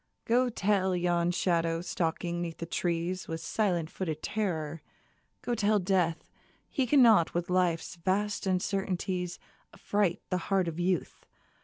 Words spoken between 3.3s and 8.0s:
silent footed terror, go tell Death He cannot with Life's